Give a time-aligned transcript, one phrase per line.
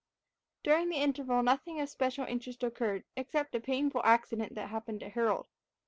[0.63, 5.09] During the interval nothing of special interest occurred, except a painful accident that happened to
[5.09, 5.45] Harold.